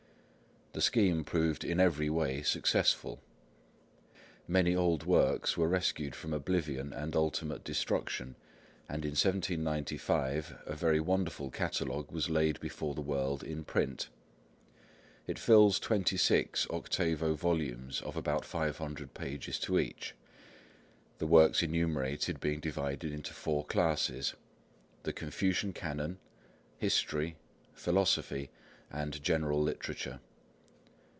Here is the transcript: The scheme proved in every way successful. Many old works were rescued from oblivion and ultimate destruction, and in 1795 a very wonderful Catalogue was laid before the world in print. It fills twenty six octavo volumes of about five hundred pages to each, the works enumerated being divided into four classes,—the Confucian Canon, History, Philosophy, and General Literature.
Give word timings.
The 0.73 0.79
scheme 0.81 1.25
proved 1.25 1.65
in 1.65 1.81
every 1.81 2.09
way 2.09 2.43
successful. 2.43 3.19
Many 4.47 4.73
old 4.73 5.05
works 5.05 5.57
were 5.57 5.67
rescued 5.67 6.15
from 6.15 6.31
oblivion 6.33 6.93
and 6.93 7.13
ultimate 7.13 7.65
destruction, 7.65 8.35
and 8.87 9.03
in 9.03 9.11
1795 9.11 10.61
a 10.65 10.73
very 10.73 11.01
wonderful 11.01 11.49
Catalogue 11.51 12.09
was 12.09 12.29
laid 12.29 12.57
before 12.61 12.95
the 12.95 13.01
world 13.01 13.43
in 13.43 13.65
print. 13.65 14.07
It 15.27 15.37
fills 15.37 15.77
twenty 15.77 16.15
six 16.15 16.65
octavo 16.69 17.33
volumes 17.33 18.01
of 18.03 18.15
about 18.15 18.45
five 18.45 18.77
hundred 18.77 19.13
pages 19.13 19.59
to 19.59 19.77
each, 19.77 20.15
the 21.17 21.27
works 21.27 21.61
enumerated 21.61 22.39
being 22.39 22.61
divided 22.61 23.11
into 23.11 23.33
four 23.33 23.65
classes,—the 23.65 25.11
Confucian 25.13 25.73
Canon, 25.73 26.17
History, 26.77 27.35
Philosophy, 27.73 28.51
and 28.89 29.21
General 29.21 29.61
Literature. 29.61 30.21